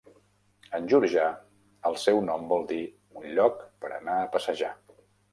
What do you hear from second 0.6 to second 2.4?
En georgià, el seu